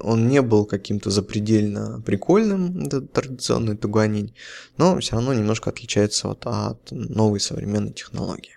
он 0.00 0.28
не 0.28 0.42
был 0.42 0.64
каким-то 0.64 1.10
запредельно 1.10 2.02
прикольным, 2.04 2.84
этот 2.84 3.12
традиционный 3.12 3.76
тугуанинь, 3.76 4.34
но 4.76 4.98
все 4.98 5.12
равно 5.12 5.34
немножко 5.34 5.70
отличается 5.70 6.28
вот 6.28 6.42
от 6.46 6.90
новой 6.90 7.40
современной 7.40 7.92
технологии. 7.92 8.56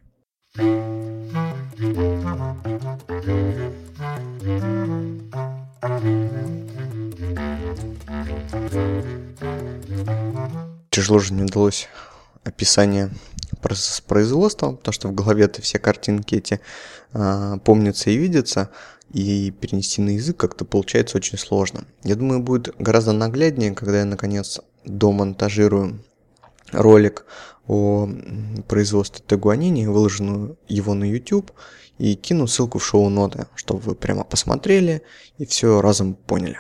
Тяжело 10.89 11.19
же 11.19 11.33
не 11.33 11.43
удалось 11.43 11.87
описание 12.43 13.09
процесса 13.61 14.03
производства, 14.03 14.71
потому 14.71 14.93
что 14.93 15.07
в 15.07 15.15
голове-то 15.15 15.61
все 15.61 15.79
картинки 15.79 16.35
эти 16.35 16.59
э, 17.13 17.57
помнятся 17.63 18.09
и 18.09 18.17
видятся, 18.17 18.69
и 19.13 19.51
перенести 19.51 20.01
на 20.01 20.09
язык 20.11 20.37
как-то 20.37 20.65
получается 20.65 21.17
очень 21.17 21.37
сложно. 21.37 21.85
Я 22.03 22.15
думаю, 22.15 22.41
будет 22.41 22.75
гораздо 22.79 23.11
нагляднее, 23.11 23.71
когда 23.71 23.99
я 23.99 24.05
наконец 24.05 24.59
домонтажирую 24.85 26.03
ролик 26.71 27.25
о 27.67 28.09
производстве 28.67 29.23
тегуанини, 29.25 29.85
выложенную 29.85 30.57
его 30.67 30.93
на 30.95 31.03
YouTube, 31.03 31.51
и 31.99 32.15
кину 32.15 32.47
ссылку 32.47 32.79
в 32.79 32.85
шоу-ноты, 32.85 33.45
чтобы 33.55 33.81
вы 33.81 33.95
прямо 33.95 34.23
посмотрели 34.23 35.03
и 35.37 35.45
все 35.45 35.79
разом 35.79 36.15
поняли. 36.15 36.59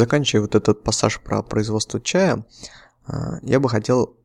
Заканчивая 0.00 0.40
вот 0.40 0.54
этот 0.54 0.82
пассаж 0.82 1.20
про 1.20 1.42
производство 1.42 2.00
чая, 2.00 2.46
а, 3.06 3.38
я 3.42 3.60
бы 3.60 3.68
хотел 3.68 4.16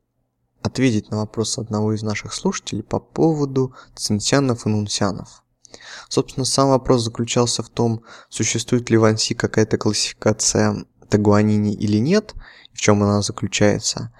ответить 0.61 1.11
на 1.11 1.17
вопрос 1.17 1.57
одного 1.57 1.91
из 1.91 2.01
наших 2.01 2.33
слушателей 2.33 2.81
по 2.81 3.01
поводу 3.01 3.75
цинсянов 3.93 4.65
и 4.65 4.69
нунсянов. 4.69 5.43
Собственно, 6.07 6.45
сам 6.45 6.69
вопрос 6.69 7.03
заключался 7.03 7.61
в 7.61 7.67
том, 7.67 8.03
существует 8.29 8.89
ли 8.89 8.95
в 8.95 9.03
Анси 9.03 9.35
какая-то 9.35 9.77
классификация 9.77 10.85
тагуанини 11.09 11.73
или 11.73 11.97
нет, 11.97 12.35
в 12.71 12.77
чем 12.77 13.03
она 13.03 13.21
заключается, 13.21 14.13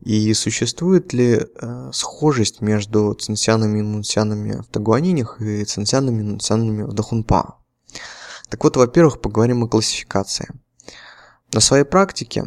и 0.00 0.32
существует 0.32 1.12
ли 1.12 1.34
э, 1.38 1.90
схожесть 1.92 2.62
между 2.62 3.12
цинсянами 3.12 3.80
и 3.80 3.82
нунсянами 3.82 4.62
в 4.62 4.68
тагуанинях 4.68 5.42
и 5.42 5.66
цинсянами 5.66 6.20
и 6.20 6.24
нунсянами 6.24 6.84
в 6.84 6.94
дахунпа. 6.94 7.58
Так 8.48 8.64
вот, 8.64 8.78
во-первых, 8.78 9.20
поговорим 9.20 9.64
о 9.64 9.68
классификации– 9.68 10.48
на 11.54 11.60
своей 11.60 11.84
практике 11.84 12.44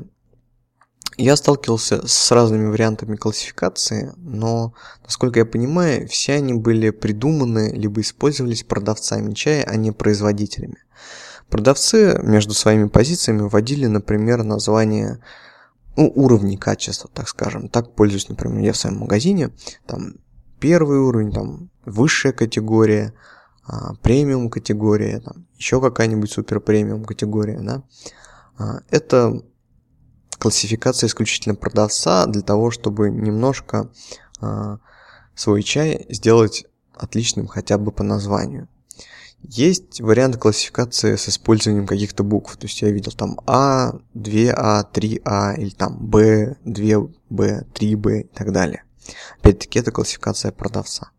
я 1.17 1.35
сталкивался 1.35 2.05
с 2.05 2.31
разными 2.31 2.67
вариантами 2.67 3.15
классификации, 3.15 4.13
но, 4.17 4.73
насколько 5.03 5.39
я 5.39 5.45
понимаю, 5.45 6.07
все 6.07 6.33
они 6.33 6.53
были 6.53 6.91
придуманы 6.91 7.71
либо 7.73 8.01
использовались 8.01 8.63
продавцами 8.63 9.33
чая, 9.33 9.63
а 9.63 9.75
не 9.77 9.91
производителями. 9.91 10.77
Продавцы 11.49 12.19
между 12.21 12.53
своими 12.53 12.89
позициями 12.89 13.47
вводили, 13.47 13.87
например, 13.87 14.43
название 14.43 15.23
ну, 15.95 16.11
уровней 16.13 16.57
качества, 16.57 17.09
так 17.11 17.29
скажем. 17.29 17.69
Так 17.69 17.95
пользуюсь, 17.95 18.27
например, 18.27 18.59
я 18.59 18.73
в 18.73 18.77
своем 18.77 18.97
магазине. 18.97 19.51
Там 19.87 20.15
первый 20.59 20.99
уровень, 20.99 21.31
там 21.31 21.69
высшая 21.85 22.33
категория, 22.33 23.13
а, 23.65 23.95
премиум 24.03 24.49
категория, 24.49 25.21
там 25.21 25.47
еще 25.57 25.81
какая-нибудь 25.81 26.29
супер 26.29 26.59
премиум 26.59 27.05
категория, 27.05 27.59
да. 27.61 27.83
А, 28.57 28.79
это 28.89 29.41
классификация 30.37 31.07
исключительно 31.07 31.55
продавца 31.55 32.25
для 32.25 32.41
того, 32.41 32.71
чтобы 32.71 33.09
немножко 33.09 33.91
а, 34.39 34.79
свой 35.35 35.63
чай 35.63 36.05
сделать 36.09 36.65
отличным 36.95 37.47
хотя 37.47 37.77
бы 37.77 37.91
по 37.91 38.03
названию. 38.03 38.67
Есть 39.41 40.01
варианты 40.01 40.39
классификации 40.39 41.15
с 41.15 41.29
использованием 41.29 41.85
каких-то 41.85 42.23
букв. 42.23 42.57
То 42.57 42.65
есть 42.65 42.81
я 42.81 42.89
видел 42.89 43.11
там 43.11 43.39
А, 43.45 43.93
2А, 44.15 44.85
3А 44.91 45.55
или 45.57 45.69
там 45.69 45.97
Б, 45.99 46.57
2Б, 46.65 47.65
3Б 47.71 48.21
и 48.21 48.27
так 48.27 48.51
далее. 48.51 48.83
Опять-таки 49.39 49.79
это 49.79 49.91
классификация 49.91 50.51
продавца. 50.51 51.11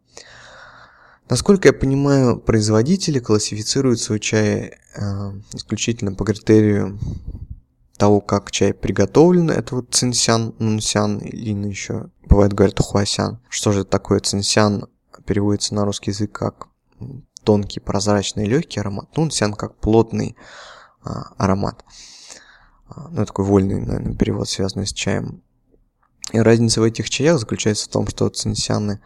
Насколько 1.29 1.69
я 1.69 1.73
понимаю, 1.75 2.41
производители 2.41 3.19
классифицируют 3.19 4.01
свой 4.01 4.19
чай 4.19 4.79
э, 4.95 5.33
исключительно 5.53 6.15
по 6.15 6.25
критерию 6.25 6.99
того, 7.99 8.21
как 8.23 8.51
чай 8.51 8.73
приготовлен. 8.73 9.51
Это 9.51 9.75
вот 9.75 9.93
цинсян, 9.95 10.55
нунсян 10.59 11.19
или 11.19 11.69
еще 11.69 12.11
бывает 12.27 12.55
говорят 12.55 12.81
хуасян. 12.81 13.41
Что 13.51 13.73
же 13.73 13.85
такое 13.85 14.21
цинсян? 14.21 14.87
Переводится 15.27 15.75
на 15.75 15.85
русский 15.85 16.13
язык 16.13 16.33
как 16.33 16.69
тонкий, 17.45 17.81
прозрачный, 17.81 18.47
легкий 18.47 18.81
аромат. 18.81 19.15
Нунсян 19.17 19.53
как 19.53 19.77
плотный 19.77 20.37
а, 21.03 21.35
аромат. 21.37 21.85
А, 22.89 23.09
ну, 23.11 23.27
такой 23.27 23.45
вольный, 23.45 23.81
наверное, 23.81 24.15
перевод, 24.15 24.49
связанный 24.49 24.87
с 24.87 24.93
чаем. 24.95 25.43
И 26.33 26.39
разница 26.39 26.81
в 26.81 26.85
этих 26.85 27.11
чаях 27.11 27.39
заключается 27.39 27.87
в 27.87 27.93
том, 27.93 28.07
что 28.07 28.29
цинсяны 28.31 29.01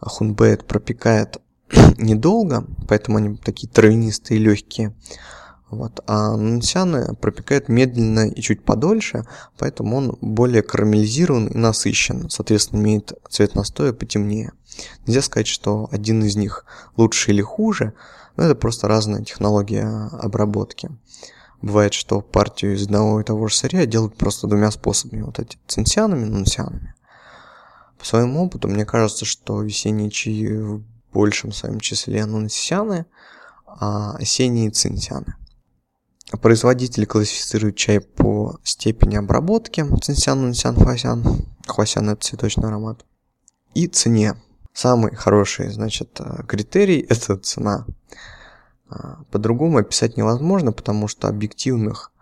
хунбэет 0.00 0.66
пропекает 0.66 1.40
недолго, 1.98 2.66
поэтому 2.88 3.18
они 3.18 3.36
такие 3.36 3.68
травянистые 3.68 4.38
легкие. 4.38 4.94
Вот. 5.70 6.00
А 6.06 6.36
нунсяны 6.36 7.14
пропекают 7.14 7.68
медленно 7.68 8.28
и 8.28 8.40
чуть 8.40 8.64
подольше, 8.64 9.24
поэтому 9.58 9.96
он 9.96 10.18
более 10.20 10.62
карамелизирован 10.62 11.48
и 11.48 11.58
насыщен, 11.58 12.30
соответственно, 12.30 12.80
имеет 12.80 13.12
цвет 13.28 13.54
настоя 13.54 13.92
потемнее. 13.92 14.52
Нельзя 15.06 15.22
сказать, 15.22 15.46
что 15.46 15.88
один 15.92 16.22
из 16.24 16.36
них 16.36 16.64
лучше 16.96 17.32
или 17.32 17.42
хуже, 17.42 17.92
но 18.36 18.44
это 18.44 18.54
просто 18.54 18.88
разная 18.88 19.24
технология 19.24 20.08
обработки. 20.12 20.90
Бывает, 21.60 21.92
что 21.92 22.20
партию 22.20 22.74
из 22.74 22.84
одного 22.84 23.20
и 23.20 23.24
того 23.24 23.48
же 23.48 23.54
сырья 23.56 23.84
делают 23.84 24.16
просто 24.16 24.46
двумя 24.46 24.70
способами, 24.70 25.22
вот 25.22 25.40
эти 25.40 25.58
цинсянами 25.66 26.22
и 26.22 26.30
нунсянами. 26.30 26.94
По 27.98 28.06
своему 28.06 28.44
опыту, 28.44 28.68
мне 28.68 28.86
кажется, 28.86 29.24
что 29.24 29.60
весенние 29.60 30.08
чаи 30.08 30.80
большем 31.18 31.50
своем 31.50 31.80
числе 31.80 32.24
нунсяны, 32.26 33.04
а 33.66 34.14
осенние 34.18 34.70
цинсяны. 34.70 35.34
Производители 36.40 37.06
классифицируют 37.06 37.74
чай 37.74 38.00
по 38.00 38.60
степени 38.62 39.16
обработки. 39.16 39.84
Цинсян, 40.00 40.40
нунсян, 40.40 40.76
хвасян. 40.76 41.24
Хвасян– 41.66 42.08
это 42.10 42.24
цветочный 42.24 42.68
аромат. 42.68 43.04
И 43.74 43.88
цене. 43.88 44.36
Самый 44.72 45.16
хороший, 45.16 45.70
значит, 45.70 46.20
э, 46.20 46.44
критерий– 46.46 47.04
это 47.08 47.36
цена. 47.36 47.84
А, 48.88 49.24
по-другому 49.32 49.78
описать 49.78 50.16
невозможно, 50.16 50.70
потому 50.70 51.08
что 51.08 51.26
объективных 51.26 52.12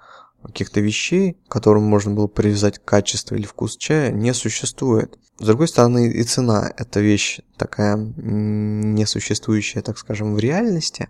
каких-то 0.46 0.80
вещей, 0.80 1.36
которым 1.48 1.84
можно 1.84 2.12
было 2.12 2.26
привязать 2.26 2.78
качество 2.84 3.34
или 3.34 3.44
вкус 3.44 3.76
чая, 3.76 4.10
не 4.10 4.32
существует. 4.34 5.18
С 5.38 5.44
другой 5.44 5.68
стороны, 5.68 6.10
и 6.10 6.22
цена– 6.22 6.72
это 6.76 7.00
вещь 7.00 7.40
такая 7.58 7.96
несуществующая, 7.96 9.82
так 9.82 9.98
скажем, 9.98 10.34
в 10.34 10.38
реальности, 10.38 11.08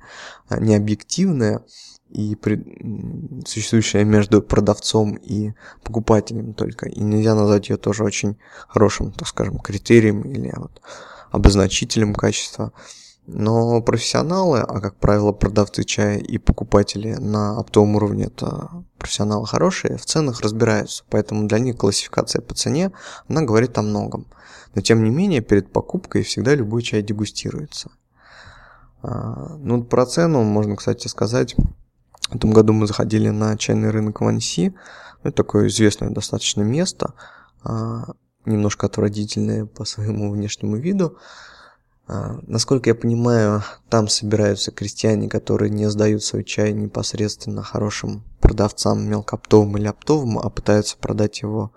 а 0.49 0.59
не 0.59 0.75
объективная 0.75 1.63
и 2.11 2.35
при... 2.35 2.65
существующая 3.47 4.05
между 4.05 4.43
продавцом 4.43 5.15
и 5.15 5.53
покупателем 5.83 6.55
только. 6.55 6.89
И 6.89 7.01
нельзя 7.01 7.35
назвать 7.35 7.69
ее 7.69 7.77
тоже 7.77 8.05
очень 8.05 8.37
хорошим, 8.69 9.13
так 9.13 9.29
скажем, 9.29 9.59
критерием 9.59 10.23
или 10.23 10.53
вот 10.57 10.81
обозначителем 11.31 12.15
качества. 12.15 12.73
Но 13.27 13.83
профессионалы, 13.83 14.61
а 14.61 14.81
как 14.81 14.97
правило 14.97 15.33
продавцы 15.33 15.83
чая 15.83 16.19
и 16.19 16.39
покупатели 16.39 17.15
на 17.15 17.59
оптовом 17.59 17.97
уровне 17.97 18.27
это 18.27 18.85
профессионалы 18.99 19.47
хорошие, 19.47 19.97
в 19.97 20.07
ценах 20.07 20.43
разбираются, 20.43 21.03
поэтому 21.11 21.49
для 21.49 21.59
них 21.59 21.77
классификация 21.77 22.41
по 22.41 22.55
цене, 22.55 22.93
она 23.29 23.43
говорит 23.43 23.77
о 23.79 23.83
многом. 23.83 24.27
Но 24.75 24.81
тем 24.81 25.03
не 25.03 25.11
менее, 25.11 25.41
перед 25.41 25.73
покупкой 25.73 26.23
всегда 26.23 26.55
любой 26.55 26.83
чай 26.83 27.03
дегустируется. 27.03 27.91
А, 29.03 29.57
ну, 29.59 29.83
про 29.83 30.07
цену 30.07 30.43
можно, 30.43 30.77
кстати, 30.77 31.09
сказать, 31.09 31.57
в 32.29 32.35
этом 32.35 32.53
году 32.53 32.73
мы 32.73 32.87
заходили 32.87 33.31
на 33.31 33.57
чайный 33.57 33.91
рынок 33.91 34.21
Ванси. 34.21 34.75
Это 35.23 35.33
такое 35.33 35.69
известное 35.69 36.11
достаточно 36.11 36.63
место, 36.63 37.15
а, 37.65 38.13
немножко 38.45 38.87
отвратительное 38.87 39.65
по 39.65 39.85
своему 39.85 40.31
внешнему 40.31 40.77
виду. 40.77 41.19
А, 42.09 42.39
насколько 42.47 42.91
я 42.91 42.95
понимаю, 42.95 43.63
там 43.89 44.09
собираются 44.09 44.71
крестьяне, 44.71 45.29
которые 45.29 45.71
не 45.71 45.91
сдают 45.91 46.23
свой 46.23 46.45
чай 46.45 46.73
непосредственно 46.73 47.63
хорошим 47.63 48.25
продавцам 48.41 49.09
мелкоптовым 49.09 49.77
или 49.77 49.89
оптовым, 49.89 50.39
а 50.39 50.51
пытаются 50.51 50.97
продать 50.97 51.43
его 51.43 51.73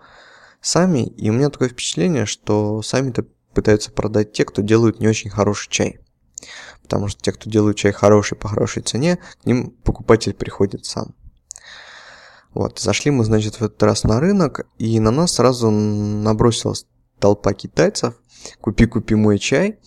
сами. 0.62 1.06
И 1.08 1.30
у 1.30 1.34
меня 1.34 1.50
такое 1.50 1.70
впечатление, 1.70 2.26
что 2.26 2.82
сами-то 2.82 3.26
пытаются 3.54 3.92
продать 3.92 4.34
те, 4.34 4.46
кто 4.46 4.62
делают 4.62 5.00
не 5.00 5.08
очень 5.08 5.30
хороший 5.30 5.70
чай 5.70 6.00
потому 6.90 7.08
что 7.08 7.22
те, 7.22 7.32
кто 7.32 7.48
делают 7.48 7.78
чай 7.78 7.92
хороший 7.92 8.36
по 8.36 8.48
хорошей 8.48 8.82
цене, 8.82 9.20
к 9.44 9.46
ним 9.46 9.70
покупатель 9.84 10.34
приходит 10.34 10.86
сам. 10.86 11.14
Вот, 12.56 12.80
зашли 12.80 13.12
мы, 13.12 13.24
значит, 13.24 13.56
в 13.60 13.62
этот 13.62 13.82
раз 13.84 14.04
на 14.04 14.20
рынок, 14.20 14.62
и 14.80 15.00
на 15.00 15.12
нас 15.12 15.34
сразу 15.34 15.70
набросилась 15.70 16.88
толпа 17.20 17.54
китайцев. 17.54 18.16
Купи-купи 18.60 19.14
мой 19.14 19.38
чай. 19.38 19.78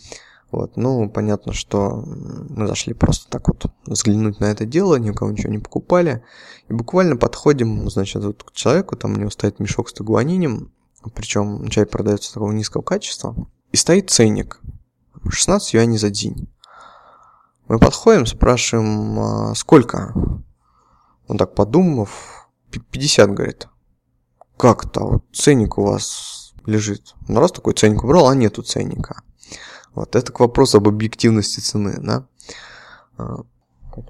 Вот, 0.52 0.76
ну, 0.76 1.08
понятно, 1.08 1.54
что 1.54 2.04
мы 2.50 2.66
зашли 2.66 2.92
просто 2.92 3.30
так 3.30 3.48
вот 3.48 3.72
взглянуть 3.86 4.38
на 4.38 4.44
это 4.44 4.66
дело, 4.66 4.96
ни 4.96 5.08
у 5.08 5.14
кого 5.14 5.30
ничего 5.30 5.50
не 5.50 5.58
покупали. 5.58 6.22
И 6.68 6.74
буквально 6.74 7.16
подходим, 7.16 7.88
значит, 7.88 8.22
вот 8.22 8.44
к 8.44 8.52
человеку, 8.52 8.94
там 8.94 9.14
у 9.14 9.16
него 9.16 9.30
стоит 9.30 9.60
мешок 9.60 9.88
с 9.88 9.94
тагуанинем, 9.94 10.70
причем 11.14 11.66
чай 11.68 11.86
продается 11.86 12.34
такого 12.34 12.52
низкого 12.52 12.82
качества. 12.82 13.34
И 13.72 13.78
стоит 13.78 14.10
ценник. 14.10 14.60
16 15.26 15.72
юаней 15.72 15.96
за 15.96 16.10
день. 16.10 16.48
Мы 17.66 17.78
подходим, 17.78 18.26
спрашиваем, 18.26 19.18
а 19.18 19.54
сколько? 19.54 20.12
Он 21.28 21.38
так 21.38 21.54
подумав, 21.54 22.50
50, 22.70 23.30
говорит. 23.32 23.68
Как 24.58 24.84
это? 24.84 25.00
Вот 25.00 25.24
ценник 25.32 25.78
у 25.78 25.84
вас 25.84 26.52
лежит. 26.66 27.14
Ну, 27.26 27.40
раз 27.40 27.52
такой 27.52 27.72
ценник 27.72 28.04
убрал, 28.04 28.28
а 28.28 28.34
нету 28.34 28.62
ценника. 28.62 29.22
Вот 29.94 30.16
это 30.16 30.33
к 30.33 30.40
вопросу 30.40 30.78
об 30.78 30.88
объективности 30.88 31.61
цены, 31.61 31.98
да. 32.00 32.26
А, 33.18 33.44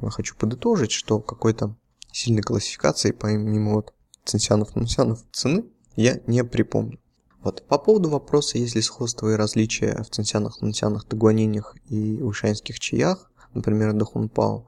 я 0.00 0.10
хочу 0.10 0.36
подытожить, 0.36 0.92
что 0.92 1.18
какой-то 1.18 1.74
сильной 2.12 2.42
классификации 2.42 3.10
помимо 3.10 3.74
вот 3.74 3.92
цинсянов, 4.24 4.76
нунсянов 4.76 5.24
цены 5.32 5.64
я 5.96 6.20
не 6.26 6.44
припомню. 6.44 6.98
Вот. 7.42 7.64
По 7.66 7.78
поводу 7.78 8.08
вопроса, 8.08 8.58
есть 8.58 8.76
ли 8.76 8.82
сходство 8.82 9.32
и 9.32 9.36
различия 9.36 10.00
в 10.02 10.10
цинсянах, 10.10 10.60
нунсянах, 10.60 11.04
тагуанинях 11.04 11.74
и 11.88 12.22
ушанских 12.22 12.78
чаях, 12.78 13.30
например, 13.52 13.92
Дахунпао, 13.92 14.66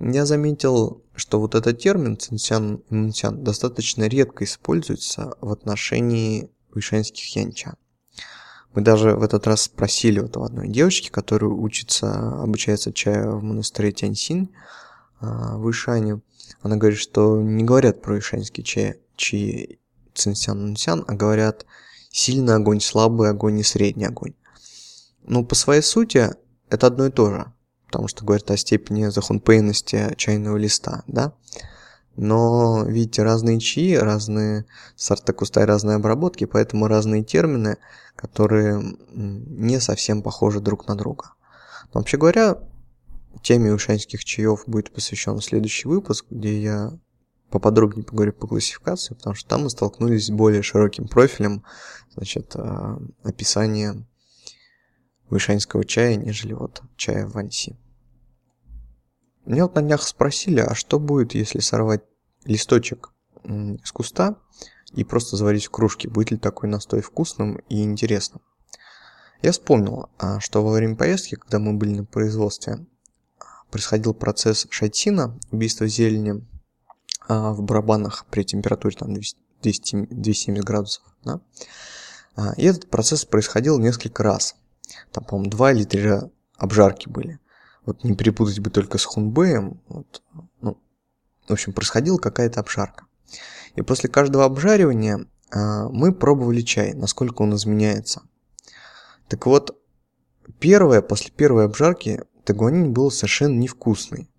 я 0.00 0.26
заметил, 0.26 1.02
что 1.14 1.40
вот 1.40 1.54
этот 1.54 1.78
термин 1.78 2.18
цинсян 2.18 2.76
и 2.90 2.94
нунсян 2.94 3.42
достаточно 3.42 4.04
редко 4.04 4.44
используется 4.44 5.36
в 5.40 5.50
отношении 5.50 6.50
вишенских 6.74 7.36
янча. 7.36 7.76
Мы 8.74 8.82
даже 8.82 9.14
в 9.14 9.22
этот 9.22 9.46
раз 9.46 9.62
спросили 9.62 10.18
вот 10.20 10.36
у 10.36 10.42
одной 10.42 10.68
девочки, 10.68 11.08
которая 11.08 11.50
учится, 11.50 12.42
обучается 12.42 12.92
чаю 12.92 13.38
в 13.38 13.42
монастыре 13.42 13.92
Тяньсин 13.92 14.50
а, 15.20 15.56
в 15.56 15.70
Ишане. 15.70 16.20
Она 16.62 16.76
говорит, 16.76 16.98
что 16.98 17.40
не 17.40 17.64
говорят 17.64 18.02
про 18.02 18.18
ишанский 18.18 18.64
чай, 18.64 18.98
чьи 19.16 19.78
цинсян 20.14 20.60
нунсян, 20.60 21.04
а 21.06 21.14
говорят 21.14 21.66
сильный 22.10 22.54
огонь, 22.54 22.80
слабый 22.80 23.30
огонь 23.30 23.58
и 23.60 23.62
средний 23.62 24.06
огонь. 24.06 24.34
Ну, 25.24 25.44
по 25.44 25.54
своей 25.54 25.82
сути, 25.82 26.30
это 26.68 26.86
одно 26.88 27.06
и 27.06 27.10
то 27.10 27.30
же 27.30 27.52
потому 27.94 28.08
что 28.08 28.24
говорят 28.24 28.50
о 28.50 28.56
степени 28.56 29.06
захунпейности 29.06 30.14
чайного 30.16 30.56
листа, 30.56 31.04
да. 31.06 31.32
Но, 32.16 32.84
видите, 32.86 33.22
разные 33.22 33.58
чаи, 33.58 33.94
разные 33.94 34.66
сорта 34.94 35.32
куста 35.32 35.62
и 35.62 35.66
разные 35.66 35.96
обработки, 35.96 36.44
поэтому 36.44 36.86
разные 36.86 37.24
термины, 37.24 37.78
которые 38.14 38.96
не 39.12 39.80
совсем 39.80 40.22
похожи 40.22 40.60
друг 40.60 40.86
на 40.86 40.94
друга. 40.94 41.32
Но, 41.92 42.00
вообще 42.00 42.16
говоря, 42.16 42.58
теме 43.44 43.72
ушанских 43.72 44.24
чаев 44.24 44.64
будет 44.66 44.90
посвящен 44.90 45.40
следующий 45.40 45.86
выпуск, 45.86 46.26
где 46.30 46.60
я 46.60 46.98
поподробнее 47.50 48.04
поговорю 48.04 48.32
по 48.32 48.48
классификации, 48.48 49.14
потому 49.14 49.34
что 49.36 49.48
там 49.48 49.62
мы 49.62 49.70
столкнулись 49.70 50.26
с 50.26 50.30
более 50.30 50.62
широким 50.62 51.06
профилем, 51.06 51.62
значит, 52.14 52.52
э, 52.56 52.96
описания 53.22 54.04
вышанского 55.28 55.84
чая, 55.84 56.16
нежели 56.16 56.54
вот 56.54 56.82
чая 56.96 57.26
в 57.26 57.32
Ванси. 57.32 57.76
Меня 59.46 59.64
вот 59.64 59.74
на 59.74 59.82
днях 59.82 60.02
спросили, 60.02 60.60
а 60.60 60.74
что 60.74 60.98
будет, 60.98 61.34
если 61.34 61.58
сорвать 61.58 62.02
листочек 62.44 63.12
с 63.44 63.92
куста 63.92 64.36
и 64.92 65.04
просто 65.04 65.36
заварить 65.36 65.66
в 65.66 65.70
кружке? 65.70 66.08
Будет 66.08 66.30
ли 66.30 66.36
такой 66.38 66.68
настой 66.68 67.02
вкусным 67.02 67.56
и 67.68 67.82
интересным? 67.82 68.40
Я 69.42 69.52
вспомнил, 69.52 70.08
а, 70.18 70.40
что 70.40 70.64
во 70.64 70.72
время 70.72 70.96
поездки, 70.96 71.34
когда 71.34 71.58
мы 71.58 71.74
были 71.74 71.96
на 71.96 72.04
производстве, 72.06 72.86
происходил 73.70 74.14
процесс 74.14 74.66
шайтина, 74.70 75.38
убийства 75.50 75.86
зелени 75.86 76.42
а, 77.28 77.52
в 77.52 77.62
барабанах 77.62 78.24
при 78.30 78.44
температуре 78.44 78.96
там 78.96 79.12
200, 79.12 79.38
270 79.60 80.64
градусов. 80.64 81.04
Да? 81.22 81.40
А, 82.36 82.54
и 82.56 82.64
этот 82.64 82.88
процесс 82.88 83.26
происходил 83.26 83.78
несколько 83.78 84.22
раз. 84.22 84.56
Там, 85.12 85.24
по-моему, 85.24 85.50
два 85.50 85.72
или 85.72 85.84
три 85.84 86.10
обжарки 86.56 87.10
были 87.10 87.38
вот 87.86 88.04
не 88.04 88.14
перепутать 88.14 88.60
бы 88.60 88.70
только 88.70 88.98
с 88.98 89.04
хунбеем, 89.04 89.80
вот, 89.88 90.22
ну, 90.60 90.78
в 91.46 91.52
общем, 91.52 91.72
происходила 91.72 92.18
какая-то 92.18 92.60
обжарка. 92.60 93.06
И 93.76 93.82
после 93.82 94.08
каждого 94.08 94.44
обжаривания 94.44 95.26
а, 95.50 95.88
мы 95.88 96.12
пробовали 96.12 96.62
чай, 96.62 96.94
насколько 96.94 97.42
он 97.42 97.54
изменяется. 97.54 98.22
Так 99.28 99.46
вот, 99.46 99.78
первое, 100.58 101.02
после 101.02 101.30
первой 101.30 101.64
обжарки 101.64 102.22
тагуанин 102.44 102.92
был 102.92 103.10
совершенно 103.10 103.58
невкусный. 103.58 104.30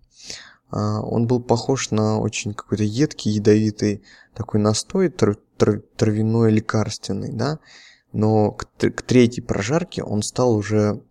А, 0.70 1.00
он 1.00 1.26
был 1.26 1.40
похож 1.40 1.90
на 1.90 2.18
очень 2.18 2.54
какой-то 2.54 2.84
едкий, 2.84 3.32
ядовитый 3.32 4.02
такой 4.34 4.60
настой, 4.60 5.08
трав, 5.08 5.36
трав, 5.56 5.82
травяной, 5.96 6.52
лекарственный, 6.52 7.32
да. 7.32 7.58
Но 8.12 8.52
к, 8.52 8.66
к 8.78 9.02
третьей 9.02 9.42
прожарке 9.42 10.02
он 10.02 10.22
стал 10.22 10.54
уже 10.54 11.02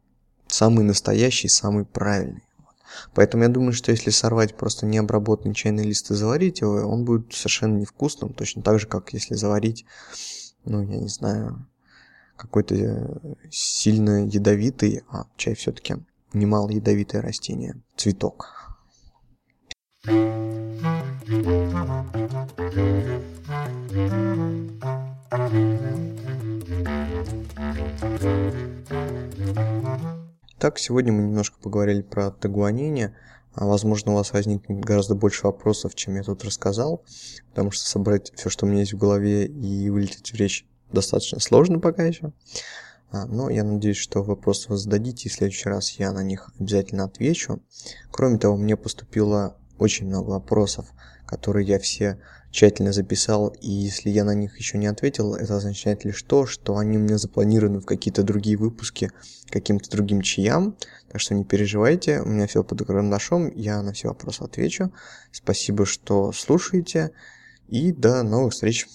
самый 0.56 0.86
настоящий, 0.86 1.50
самый 1.50 1.84
правильный. 1.86 2.44
Поэтому 3.14 3.44
я 3.44 3.50
думаю, 3.50 3.74
что 3.74 3.92
если 3.92 4.10
сорвать 4.10 4.56
просто 4.56 4.86
необработанный 4.86 5.54
чайный 5.54 5.84
лист 5.84 6.12
и 6.12 6.16
заварить 6.16 6.62
его, 6.62 6.76
он 6.76 7.04
будет 7.04 7.34
совершенно 7.34 7.78
невкусным, 7.78 8.34
точно 8.34 8.62
так 8.62 8.80
же, 8.80 8.88
как 8.88 9.12
если 9.12 9.36
заварить, 9.36 9.86
ну, 10.64 10.82
я 10.82 10.98
не 10.98 11.10
знаю, 11.10 11.68
какой-то 12.38 12.74
э, 12.74 13.36
сильно 13.52 14.26
ядовитый, 14.26 15.04
а 15.10 15.26
чай 15.36 15.56
все-таки 15.56 15.98
немало 16.32 16.70
ядовитое 16.70 17.22
растение, 17.22 17.82
цветок. 17.98 18.65
Так, 30.66 30.80
сегодня 30.80 31.14
мы 31.14 31.22
немножко 31.22 31.60
поговорили 31.62 32.02
про 32.02 32.32
тагуанение. 32.32 33.16
А, 33.54 33.68
возможно, 33.68 34.14
у 34.14 34.16
вас 34.16 34.34
возникнет 34.34 34.80
гораздо 34.80 35.14
больше 35.14 35.46
вопросов, 35.46 35.94
чем 35.94 36.16
я 36.16 36.24
тут 36.24 36.44
рассказал, 36.44 37.04
потому 37.52 37.70
что 37.70 37.88
собрать 37.88 38.34
все, 38.36 38.50
что 38.50 38.66
у 38.66 38.70
меня 38.70 38.80
есть 38.80 38.94
в 38.94 38.98
голове 38.98 39.46
и 39.46 39.92
вылететь 39.92 40.32
в 40.32 40.36
речь 40.36 40.66
достаточно 40.92 41.40
сложно 41.40 41.80
пока 41.80 42.06
еще. 42.06 42.34
А, 43.12 43.28
но 43.28 43.52
я 43.52 43.64
надеюсь, 43.64 43.98
что 43.98 44.24
вопросы 44.24 44.70
вы 44.70 44.78
зададите, 44.78 45.30
и 45.30 45.32
в 45.32 45.36
следующий 45.36 45.70
раз 45.70 45.92
я 46.00 46.12
на 46.12 46.24
них 46.24 46.50
обязательно 46.60 47.04
отвечу. 47.04 47.62
Кроме 48.10 48.40
того, 48.40 48.58
мне 48.58 48.76
поступило 48.76 49.58
очень 49.78 50.08
много 50.08 50.32
вопросов, 50.32 50.88
которые 51.26 51.68
я 51.68 51.80
все 51.80 52.20
тщательно 52.52 52.94
записал, 52.94 53.50
и 53.62 53.70
если 53.70 54.10
я 54.10 54.24
на 54.24 54.34
них 54.34 54.58
еще 54.58 54.78
не 54.78 54.88
ответил, 54.88 55.36
это 55.36 55.58
означает 55.58 56.06
лишь 56.06 56.24
то, 56.24 56.46
что 56.46 56.78
они 56.78 56.98
у 56.98 57.02
меня 57.02 57.18
запланированы 57.18 57.82
в 57.82 57.86
какие-то 57.86 58.24
другие 58.24 58.58
выпуски 58.58 59.12
каким-то 59.50 59.90
другим 59.90 60.22
чаям, 60.22 60.76
так 61.12 61.20
что 61.20 61.36
не 61.36 61.44
переживайте, 61.44 62.22
у 62.22 62.26
меня 62.26 62.48
все 62.48 62.64
под 62.64 62.86
карандашом, 62.86 63.52
я 63.56 63.82
на 63.82 63.94
все 63.94 64.08
вопросы 64.08 64.42
отвечу. 64.42 64.92
Спасибо, 65.32 65.86
что 65.86 66.32
слушаете, 66.32 67.12
и 67.68 67.92
до 67.92 68.24
новых 68.24 68.54
встреч! 68.54 68.88